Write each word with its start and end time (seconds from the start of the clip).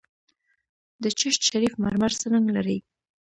د 1.03 1.05
چشت 1.19 1.41
شریف 1.49 1.73
مرمر 1.83 2.11
څه 2.19 2.25
رنګ 2.33 2.47
لري؟ 2.57 2.77